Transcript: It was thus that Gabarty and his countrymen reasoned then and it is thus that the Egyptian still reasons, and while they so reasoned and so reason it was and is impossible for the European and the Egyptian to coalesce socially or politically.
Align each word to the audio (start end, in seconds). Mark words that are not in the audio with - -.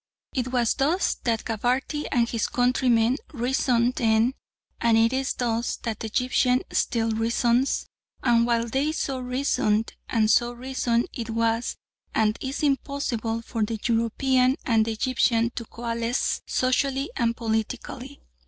It 0.33 0.47
was 0.51 0.73
thus 0.73 1.13
that 1.25 1.45
Gabarty 1.45 2.07
and 2.11 2.27
his 2.27 2.47
countrymen 2.47 3.17
reasoned 3.33 3.97
then 3.97 4.33
and 4.81 4.97
it 4.97 5.13
is 5.13 5.33
thus 5.35 5.75
that 5.83 5.99
the 5.99 6.07
Egyptian 6.07 6.63
still 6.71 7.11
reasons, 7.11 7.85
and 8.23 8.47
while 8.47 8.65
they 8.67 8.93
so 8.93 9.19
reasoned 9.19 9.93
and 10.09 10.31
so 10.31 10.53
reason 10.53 11.05
it 11.13 11.29
was 11.29 11.75
and 12.15 12.39
is 12.41 12.63
impossible 12.63 13.43
for 13.43 13.63
the 13.63 13.77
European 13.83 14.55
and 14.65 14.85
the 14.85 14.93
Egyptian 14.93 15.51
to 15.51 15.65
coalesce 15.65 16.41
socially 16.47 17.11
or 17.19 17.31
politically. 17.35 18.23